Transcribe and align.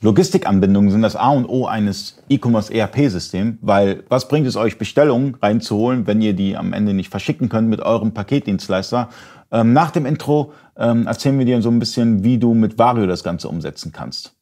Logistikanbindungen 0.00 0.92
sind 0.92 1.02
das 1.02 1.16
A 1.16 1.30
und 1.30 1.46
O 1.46 1.66
eines 1.66 2.22
E-Commerce 2.28 2.72
ERP-Systems, 2.72 3.58
weil 3.62 4.04
was 4.08 4.28
bringt 4.28 4.46
es 4.46 4.54
euch, 4.54 4.78
Bestellungen 4.78 5.34
reinzuholen, 5.42 6.06
wenn 6.06 6.22
ihr 6.22 6.34
die 6.34 6.56
am 6.56 6.72
Ende 6.72 6.94
nicht 6.94 7.10
verschicken 7.10 7.48
könnt 7.48 7.68
mit 7.68 7.80
eurem 7.80 8.14
Paketdienstleister? 8.14 9.08
Ähm, 9.50 9.72
nach 9.72 9.90
dem 9.90 10.06
Intro 10.06 10.52
ähm, 10.76 11.08
erzählen 11.08 11.36
wir 11.36 11.46
dir 11.46 11.60
so 11.62 11.70
ein 11.70 11.80
bisschen, 11.80 12.22
wie 12.22 12.38
du 12.38 12.54
mit 12.54 12.78
Vario 12.78 13.08
das 13.08 13.24
Ganze 13.24 13.48
umsetzen 13.48 13.90
kannst. 13.92 14.36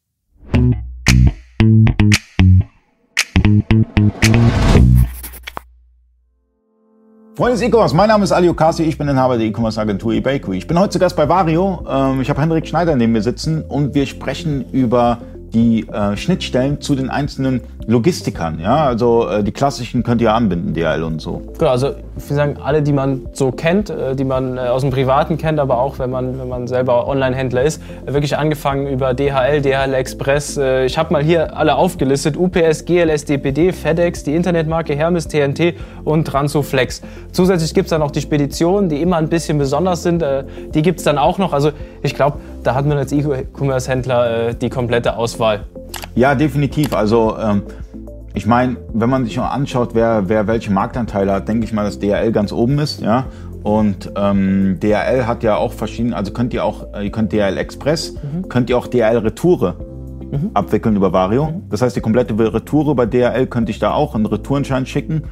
Freunde 7.33 7.53
des 7.53 7.61
E-Commerce, 7.63 7.95
mein 7.95 8.09
Name 8.09 8.23
ist 8.23 8.31
Ali 8.31 8.49
Okasi, 8.49 8.83
ich 8.83 8.97
bin 8.99 9.07
Inhaber 9.07 9.39
der 9.39 9.47
E-Commerce 9.47 9.81
Agentur 9.81 10.13
eBakery. 10.13 10.57
Ich 10.57 10.67
bin 10.67 10.77
heute 10.77 10.91
zu 10.91 10.99
Gast 10.99 11.15
bei 11.15 11.27
Vario. 11.27 11.83
Ähm, 11.89 12.21
ich 12.21 12.29
habe 12.29 12.41
Henrik 12.41 12.67
Schneider 12.67 12.95
neben 12.95 13.13
mir 13.13 13.23
sitzen 13.23 13.63
und 13.63 13.95
wir 13.95 14.05
sprechen 14.05 14.69
über 14.71 15.19
die 15.53 15.87
äh, 15.87 16.17
Schnittstellen 16.17 16.81
zu 16.81 16.95
den 16.95 17.09
einzelnen 17.09 17.61
Logistikern. 17.85 18.59
Ja, 18.59 18.85
also 18.85 19.29
äh, 19.29 19.43
die 19.43 19.53
klassischen 19.53 20.03
könnt 20.03 20.21
ihr 20.21 20.33
anbinden, 20.33 20.73
DHL 20.73 21.03
und 21.03 21.21
so. 21.21 21.41
Genau, 21.57 21.71
also 21.71 21.91
ich 22.17 22.23
würde 22.25 22.35
sagen, 22.35 22.57
alle, 22.61 22.81
die 22.81 22.91
man 22.91 23.27
so 23.31 23.51
kennt, 23.51 23.89
äh, 23.89 24.13
die 24.13 24.25
man 24.25 24.57
äh, 24.57 24.61
aus 24.61 24.81
dem 24.81 24.91
Privaten 24.91 25.37
kennt, 25.37 25.57
aber 25.57 25.79
auch 25.79 25.97
wenn 25.97 26.09
man, 26.09 26.37
wenn 26.37 26.49
man 26.49 26.67
selber 26.67 27.07
Online-Händler 27.07 27.63
ist, 27.63 27.81
äh, 28.05 28.13
wirklich 28.13 28.37
angefangen 28.37 28.87
über 28.87 29.13
DHL, 29.13 29.61
DHL 29.61 29.93
Express. 29.93 30.57
Äh, 30.57 30.85
ich 30.85 30.97
habe 30.97 31.13
mal 31.13 31.23
hier 31.23 31.55
alle 31.55 31.75
aufgelistet: 31.75 32.35
UPS, 32.35 32.83
GLS, 32.83 33.23
DPD, 33.23 33.71
FedEx, 33.71 34.23
die 34.23 34.35
Internetmarke 34.35 34.93
Hermes, 34.93 35.29
TNT 35.29 35.75
und 36.03 36.25
Transoflex. 36.27 37.01
Zusätzlich 37.31 37.73
gibt 37.73 37.85
es 37.85 37.91
dann 37.91 38.01
noch 38.01 38.11
die 38.11 38.21
Speditionen, 38.21 38.89
die 38.89 39.01
immer 39.01 39.15
ein 39.15 39.29
bisschen 39.29 39.57
besonders 39.57 40.03
sind. 40.03 40.23
die 40.73 40.81
gibt 40.81 40.99
es 40.99 41.05
dann 41.05 41.17
auch 41.17 41.37
noch. 41.37 41.53
Also 41.53 41.71
ich 42.01 42.15
glaube, 42.15 42.39
da 42.63 42.75
hat 42.75 42.85
man 42.85 42.97
als 42.97 43.11
E-Commerce-Händler 43.11 44.53
die 44.53 44.69
komplette 44.69 45.17
Auswahl. 45.17 45.65
Ja, 46.15 46.35
definitiv. 46.35 46.93
Also 46.93 47.37
ähm, 47.37 47.63
ich 48.33 48.45
meine, 48.45 48.77
wenn 48.93 49.09
man 49.09 49.25
sich 49.25 49.37
mal 49.37 49.49
anschaut, 49.49 49.89
wer, 49.93 50.29
wer 50.29 50.47
welche 50.47 50.71
Marktanteile 50.71 51.31
hat, 51.31 51.47
denke 51.47 51.65
ich 51.65 51.73
mal, 51.73 51.83
dass 51.83 51.99
DHL 51.99 52.31
ganz 52.31 52.51
oben 52.51 52.79
ist. 52.79 53.01
Ja? 53.01 53.25
Und 53.63 54.11
ähm, 54.15 54.79
DHL 54.81 55.25
hat 55.27 55.43
ja 55.43 55.57
auch 55.57 55.73
verschiedene, 55.73 56.15
also 56.15 56.31
könnt 56.31 56.53
ihr 56.53 56.63
auch, 56.63 56.87
ihr 57.01 57.11
könnt 57.11 57.33
DHL 57.33 57.57
Express, 57.57 58.13
mhm. 58.13 58.47
könnt 58.47 58.69
ihr 58.69 58.77
auch 58.77 58.87
DHL 58.87 59.17
Retoure 59.17 59.75
mhm. 60.31 60.51
abwickeln 60.53 60.95
über 60.95 61.11
Vario. 61.13 61.45
Mhm. 61.45 61.69
Das 61.69 61.81
heißt, 61.81 61.95
die 61.95 62.01
komplette 62.01 62.37
Retoure 62.37 62.95
bei 62.95 63.05
DHL 63.05 63.47
könnte 63.47 63.71
ich 63.71 63.79
da 63.79 63.93
auch 63.93 64.15
einen 64.15 64.25
Retourenschein 64.25 64.85
schicken 64.85 65.23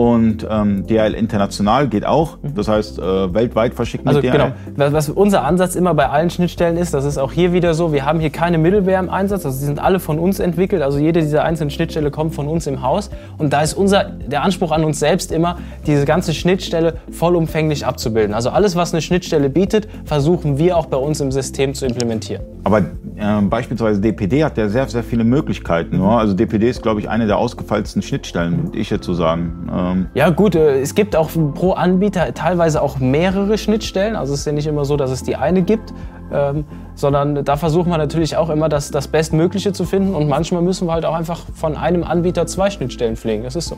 und 0.00 0.46
ähm, 0.48 0.86
DHL 0.86 1.12
international 1.12 1.86
geht 1.86 2.06
auch. 2.06 2.38
Mhm. 2.40 2.54
Das 2.54 2.68
heißt, 2.68 2.98
äh, 2.98 3.34
weltweit 3.34 3.74
verschicken 3.74 4.08
also, 4.08 4.22
DHL. 4.22 4.30
Genau. 4.30 4.92
Was 4.92 5.10
unser 5.10 5.44
Ansatz 5.44 5.74
immer 5.74 5.92
bei 5.92 6.08
allen 6.08 6.30
Schnittstellen 6.30 6.78
ist, 6.78 6.94
das 6.94 7.04
ist 7.04 7.18
auch 7.18 7.32
hier 7.32 7.52
wieder 7.52 7.74
so, 7.74 7.92
wir 7.92 8.06
haben 8.06 8.18
hier 8.18 8.30
keine 8.30 8.56
Middleware 8.56 8.98
im 8.98 9.10
Einsatz, 9.10 9.44
also 9.44 9.58
die 9.58 9.66
sind 9.66 9.78
alle 9.78 10.00
von 10.00 10.18
uns 10.18 10.40
entwickelt, 10.40 10.80
also 10.80 10.98
jede 10.98 11.20
dieser 11.20 11.44
einzelnen 11.44 11.68
Schnittstelle 11.68 12.10
kommt 12.10 12.34
von 12.34 12.48
uns 12.48 12.66
im 12.66 12.80
Haus 12.80 13.10
und 13.36 13.52
da 13.52 13.60
ist 13.60 13.74
unser, 13.74 14.04
der 14.04 14.42
Anspruch 14.42 14.72
an 14.72 14.84
uns 14.84 14.98
selbst 14.98 15.32
immer, 15.32 15.58
diese 15.86 16.06
ganze 16.06 16.32
Schnittstelle 16.32 16.94
vollumfänglich 17.10 17.84
abzubilden. 17.84 18.32
Also 18.32 18.48
alles, 18.48 18.76
was 18.76 18.94
eine 18.94 19.02
Schnittstelle 19.02 19.50
bietet, 19.50 19.86
versuchen 20.06 20.56
wir 20.56 20.78
auch 20.78 20.86
bei 20.86 20.96
uns 20.96 21.20
im 21.20 21.30
System 21.30 21.74
zu 21.74 21.84
implementieren. 21.84 22.42
Aber 22.64 22.78
äh, 22.78 23.40
beispielsweise 23.42 24.00
DPD 24.00 24.44
hat 24.44 24.56
ja 24.56 24.68
sehr, 24.68 24.88
sehr 24.88 25.02
viele 25.02 25.24
Möglichkeiten. 25.24 25.98
Mhm. 25.98 26.04
Also 26.04 26.34
DPD 26.34 26.70
ist, 26.70 26.82
glaube 26.82 27.00
ich, 27.00 27.08
eine 27.08 27.26
der 27.26 27.36
ausgefeilsten 27.36 28.02
Schnittstellen, 28.02 28.64
würde 28.64 28.78
ich 28.78 28.90
jetzt 28.90 29.04
so 29.04 29.14
sagen. 29.14 29.68
Ähm 29.90 30.06
ja 30.14 30.30
gut, 30.30 30.54
äh, 30.54 30.80
es 30.80 30.94
gibt 30.94 31.16
auch 31.16 31.30
pro 31.54 31.72
Anbieter 31.72 32.32
teilweise 32.34 32.82
auch 32.82 32.98
mehrere 32.98 33.58
Schnittstellen. 33.58 34.16
Also 34.16 34.34
es 34.34 34.40
ist 34.40 34.46
ja 34.46 34.52
nicht 34.52 34.66
immer 34.66 34.84
so, 34.84 34.96
dass 34.96 35.10
es 35.10 35.22
die 35.22 35.36
eine 35.36 35.62
gibt, 35.62 35.92
ähm, 36.32 36.64
sondern 36.94 37.44
da 37.44 37.56
versuchen 37.56 37.90
wir 37.90 37.98
natürlich 37.98 38.36
auch 38.36 38.50
immer 38.50 38.68
das, 38.68 38.90
das 38.90 39.08
Bestmögliche 39.08 39.72
zu 39.72 39.84
finden. 39.84 40.14
Und 40.14 40.28
manchmal 40.28 40.62
müssen 40.62 40.86
wir 40.86 40.92
halt 40.92 41.04
auch 41.04 41.14
einfach 41.14 41.40
von 41.54 41.76
einem 41.76 42.04
Anbieter 42.04 42.46
zwei 42.46 42.70
Schnittstellen 42.70 43.16
pflegen. 43.16 43.44
Das 43.44 43.56
ist 43.56 43.68
so. 43.68 43.76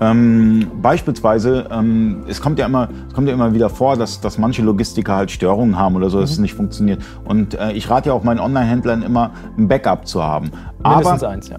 Ähm, 0.00 0.70
beispielsweise, 0.80 1.66
ähm, 1.70 2.24
es, 2.28 2.40
kommt 2.40 2.58
ja 2.58 2.66
immer, 2.66 2.88
es 3.08 3.14
kommt 3.14 3.28
ja 3.28 3.34
immer 3.34 3.54
wieder 3.54 3.70
vor, 3.70 3.96
dass, 3.96 4.20
dass 4.20 4.38
manche 4.38 4.62
Logistiker 4.62 5.16
halt 5.16 5.30
Störungen 5.30 5.78
haben 5.78 5.96
oder 5.96 6.10
so, 6.10 6.20
dass 6.20 6.30
mhm. 6.30 6.34
es 6.34 6.38
nicht 6.40 6.54
funktioniert. 6.54 7.02
Und 7.24 7.54
äh, 7.54 7.72
ich 7.72 7.90
rate 7.90 8.10
ja 8.10 8.14
auch 8.14 8.22
meinen 8.22 8.40
Online-Händlern 8.40 9.02
immer, 9.02 9.32
ein 9.56 9.68
Backup 9.68 10.06
zu 10.06 10.22
haben. 10.22 10.50
Mindestens 10.82 11.22
Aber, 11.22 11.32
eins, 11.32 11.48
ja. 11.48 11.56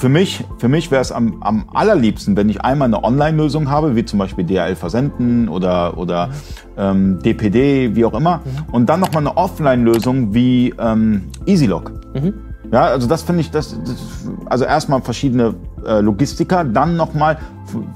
Für 0.00 0.08
mich, 0.08 0.46
für 0.56 0.68
mich 0.68 0.90
wäre 0.90 1.02
es 1.02 1.12
am, 1.12 1.42
am 1.42 1.66
allerliebsten, 1.74 2.34
wenn 2.34 2.48
ich 2.48 2.62
einmal 2.62 2.86
eine 2.86 3.04
Online-Lösung 3.04 3.68
habe, 3.68 3.96
wie 3.96 4.04
zum 4.06 4.18
Beispiel 4.18 4.44
DHL 4.44 4.74
Versenden 4.74 5.46
oder, 5.46 5.98
oder 5.98 6.30
ähm, 6.78 7.18
DPD, 7.22 7.94
wie 7.94 8.06
auch 8.06 8.14
immer, 8.14 8.38
mhm. 8.38 8.72
und 8.72 8.86
dann 8.86 9.00
nochmal 9.00 9.26
eine 9.26 9.36
Offline-Lösung 9.36 10.32
wie 10.32 10.74
ähm, 10.78 11.24
EasyLog. 11.44 11.92
Mhm. 12.14 12.32
Ja, 12.72 12.84
also 12.84 13.06
das 13.08 13.24
finde 13.24 13.42
ich, 13.42 13.50
das, 13.50 13.76
das, 13.84 14.26
also 14.46 14.64
erstmal 14.64 15.02
verschiedene 15.02 15.54
äh, 15.84 16.00
Logistiker, 16.00 16.64
dann 16.64 16.96
nochmal 16.96 17.36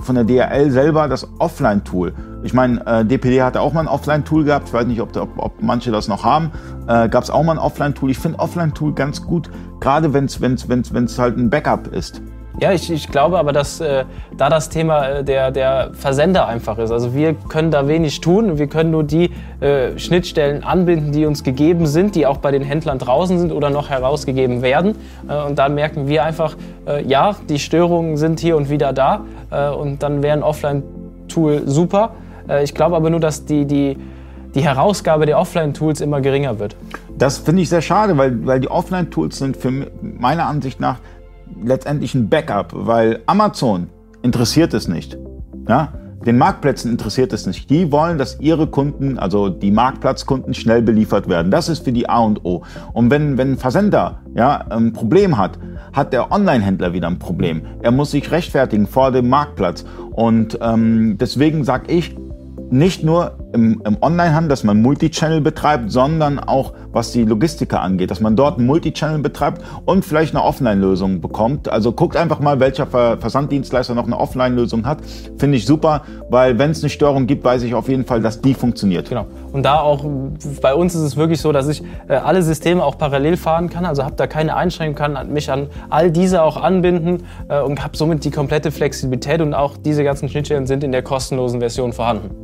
von 0.00 0.14
der 0.14 0.24
DHL 0.24 0.70
selber 0.70 1.08
das 1.08 1.26
Offline-Tool. 1.38 2.12
Ich 2.42 2.52
meine, 2.52 2.84
äh, 2.86 3.04
DPD 3.04 3.42
hatte 3.42 3.60
auch 3.60 3.72
mal 3.72 3.80
ein 3.80 3.88
Offline-Tool 3.88 4.44
gehabt. 4.44 4.68
Ich 4.68 4.74
weiß 4.74 4.86
nicht, 4.86 5.00
ob, 5.00 5.16
ob, 5.16 5.30
ob 5.38 5.62
manche 5.62 5.90
das 5.90 6.08
noch 6.08 6.24
haben. 6.24 6.50
Äh, 6.86 7.08
Gab 7.08 7.24
es 7.24 7.30
auch 7.30 7.42
mal 7.42 7.52
ein 7.52 7.58
Offline-Tool. 7.58 8.10
Ich 8.10 8.18
finde 8.18 8.38
Offline-Tool 8.38 8.92
ganz 8.92 9.22
gut, 9.22 9.50
gerade 9.84 10.14
wenn 10.14 10.24
es 10.24 11.18
halt 11.18 11.36
ein 11.36 11.50
Backup 11.50 11.88
ist. 11.88 12.22
Ja, 12.58 12.72
ich, 12.72 12.90
ich 12.90 13.08
glaube 13.08 13.38
aber, 13.38 13.52
dass 13.52 13.80
äh, 13.80 14.04
da 14.36 14.48
das 14.48 14.70
Thema 14.70 15.06
äh, 15.06 15.24
der, 15.24 15.50
der 15.50 15.90
Versender 15.92 16.46
einfach 16.46 16.78
ist. 16.78 16.90
Also 16.90 17.12
wir 17.12 17.34
können 17.34 17.70
da 17.70 17.86
wenig 17.86 18.20
tun. 18.22 18.56
Wir 18.56 18.68
können 18.68 18.92
nur 18.92 19.04
die 19.04 19.30
äh, 19.60 19.98
Schnittstellen 19.98 20.64
anbinden, 20.64 21.12
die 21.12 21.26
uns 21.26 21.42
gegeben 21.42 21.86
sind, 21.86 22.14
die 22.14 22.26
auch 22.26 22.38
bei 22.38 22.50
den 22.50 22.62
Händlern 22.62 22.98
draußen 22.98 23.38
sind 23.38 23.52
oder 23.52 23.68
noch 23.68 23.90
herausgegeben 23.90 24.62
werden. 24.62 24.94
Äh, 25.28 25.42
und 25.42 25.58
da 25.58 25.68
merken 25.68 26.06
wir 26.06 26.24
einfach, 26.24 26.56
äh, 26.86 27.04
ja, 27.04 27.36
die 27.48 27.58
Störungen 27.58 28.16
sind 28.16 28.40
hier 28.40 28.56
und 28.56 28.70
wieder 28.70 28.94
da. 28.94 29.22
Äh, 29.50 29.68
und 29.70 30.02
dann 30.02 30.22
wäre 30.22 30.34
ein 30.34 30.42
Offline-Tool 30.44 31.64
super. 31.66 32.14
ich 32.62 32.74
glaube 32.74 32.94
aber 32.96 33.10
nur, 33.10 33.20
dass 33.20 33.44
die, 33.44 33.64
die, 33.64 33.96
die 34.54 34.62
Herausgabe 34.62 35.26
der 35.26 35.38
Offline-Tools 35.38 36.00
immer 36.00 36.20
geringer 36.20 36.58
wird. 36.58 36.76
Das 37.18 37.38
finde 37.38 37.62
ich 37.62 37.68
sehr 37.68 37.82
schade, 37.82 38.16
weil, 38.16 38.46
weil 38.46 38.60
die 38.60 38.70
Offline-Tools 38.70 39.38
sind 39.38 39.56
für 39.56 39.90
meiner 40.02 40.46
Ansicht 40.46 40.80
nach 40.80 40.98
letztendlich 41.62 42.14
ein 42.14 42.28
Backup, 42.28 42.72
weil 42.74 43.20
Amazon 43.26 43.88
interessiert 44.22 44.74
es 44.74 44.88
nicht. 44.88 45.18
Ja? 45.68 45.92
Den 46.24 46.38
Marktplätzen 46.38 46.90
interessiert 46.90 47.34
es 47.34 47.46
nicht. 47.46 47.68
Die 47.68 47.92
wollen, 47.92 48.16
dass 48.16 48.40
ihre 48.40 48.66
Kunden, 48.66 49.18
also 49.18 49.50
die 49.50 49.70
Marktplatzkunden, 49.70 50.54
schnell 50.54 50.80
beliefert 50.80 51.28
werden. 51.28 51.50
Das 51.50 51.68
ist 51.68 51.84
für 51.84 51.92
die 51.92 52.08
A 52.08 52.20
und 52.20 52.44
O. 52.44 52.62
Und 52.94 53.10
wenn, 53.10 53.36
wenn 53.36 53.52
ein 53.52 53.58
Versender 53.58 54.20
ja, 54.34 54.56
ein 54.70 54.94
Problem 54.94 55.36
hat, 55.36 55.58
hat 55.92 56.14
der 56.14 56.32
Online-Händler 56.32 56.94
wieder 56.94 57.08
ein 57.08 57.18
Problem. 57.18 57.62
Er 57.82 57.90
muss 57.90 58.12
sich 58.12 58.30
rechtfertigen 58.30 58.86
vor 58.86 59.12
dem 59.12 59.28
Marktplatz. 59.28 59.84
Und 60.12 60.58
ähm, 60.62 61.18
deswegen 61.20 61.64
sage 61.64 61.92
ich, 61.92 62.16
nicht 62.70 63.04
nur 63.04 63.36
im, 63.54 63.80
im 63.86 63.96
Onlinehandel, 64.00 64.48
dass 64.48 64.64
man 64.64 64.82
Multichannel 64.82 65.40
betreibt, 65.40 65.90
sondern 65.90 66.38
auch 66.38 66.72
was 66.92 67.12
die 67.12 67.24
Logistiker 67.24 67.80
angeht, 67.80 68.10
dass 68.10 68.20
man 68.20 68.36
dort 68.36 68.58
Multichannel 68.58 69.20
betreibt 69.20 69.62
und 69.84 70.04
vielleicht 70.04 70.34
eine 70.34 70.44
Offline-Lösung 70.44 71.20
bekommt. 71.20 71.68
Also 71.68 71.92
guckt 71.92 72.16
einfach 72.16 72.40
mal, 72.40 72.60
welcher 72.60 72.86
Versanddienstleister 72.86 73.94
noch 73.94 74.06
eine 74.06 74.18
Offline-Lösung 74.18 74.86
hat. 74.86 74.98
Finde 75.38 75.56
ich 75.56 75.66
super, 75.66 76.02
weil 76.28 76.58
wenn 76.58 76.72
es 76.72 76.82
eine 76.82 76.90
Störung 76.90 77.26
gibt, 77.26 77.44
weiß 77.44 77.62
ich 77.62 77.74
auf 77.74 77.88
jeden 77.88 78.04
Fall, 78.04 78.20
dass 78.20 78.40
die 78.40 78.54
funktioniert. 78.54 79.08
Genau. 79.08 79.26
Und 79.52 79.62
da 79.62 79.80
auch 79.80 80.04
bei 80.60 80.74
uns 80.74 80.94
ist 80.94 81.02
es 81.02 81.16
wirklich 81.16 81.40
so, 81.40 81.52
dass 81.52 81.68
ich 81.68 81.82
äh, 82.08 82.14
alle 82.14 82.42
Systeme 82.42 82.84
auch 82.84 82.98
parallel 82.98 83.36
fahren 83.36 83.70
kann. 83.70 83.84
Also 83.84 84.04
habe 84.04 84.16
da 84.16 84.26
keine 84.26 84.56
Einschränkung, 84.56 84.96
kann 84.96 85.32
mich 85.32 85.50
an 85.50 85.68
all 85.90 86.10
diese 86.10 86.42
auch 86.42 86.56
anbinden 86.56 87.24
äh, 87.48 87.60
und 87.60 87.82
habe 87.82 87.96
somit 87.96 88.24
die 88.24 88.30
komplette 88.30 88.72
Flexibilität 88.72 89.40
und 89.40 89.54
auch 89.54 89.76
diese 89.76 90.02
ganzen 90.02 90.28
Schnittstellen 90.28 90.66
sind 90.66 90.82
in 90.82 90.92
der 90.92 91.02
kostenlosen 91.02 91.60
Version 91.60 91.92
vorhanden. 91.92 92.43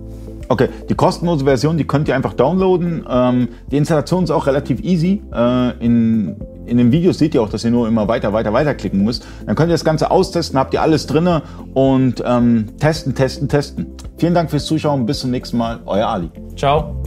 Okay, 0.51 0.69
die 0.89 0.97
kostenlose 0.97 1.45
Version, 1.45 1.79
die 1.79 1.87
könnt 1.87 2.09
ihr 2.09 2.17
einfach 2.17 2.35
downloaden. 2.35 3.07
Ähm, 3.09 3.49
die 3.71 3.77
Installation 3.77 4.25
ist 4.25 4.33
auch 4.33 4.49
relativ 4.49 4.81
easy. 4.81 5.23
Äh, 5.33 5.79
in, 5.79 6.35
in 6.67 6.77
den 6.77 6.91
Videos 6.91 7.19
seht 7.19 7.37
ihr 7.37 7.43
auch, 7.43 7.49
dass 7.49 7.65
ihr 7.65 7.71
nur 7.71 7.87
immer 7.87 8.09
weiter, 8.09 8.33
weiter, 8.33 8.53
weiter 8.53 8.75
klicken 8.75 9.05
müsst. 9.05 9.25
Dann 9.47 9.55
könnt 9.55 9.71
ihr 9.71 9.75
das 9.75 9.85
Ganze 9.85 10.11
austesten, 10.11 10.59
habt 10.59 10.75
ihr 10.75 10.83
alles 10.83 11.07
drinne 11.07 11.43
und 11.75 12.21
ähm, 12.27 12.67
testen, 12.81 13.15
testen, 13.15 13.49
testen. 13.49 13.87
Vielen 14.17 14.35
Dank 14.35 14.51
fürs 14.51 14.67
Zuschauen, 14.67 15.07
bis 15.07 15.21
zum 15.21 15.31
nächsten 15.31 15.57
Mal. 15.57 15.79
Euer 15.87 16.09
Ali. 16.09 16.31
Ciao. 16.57 17.01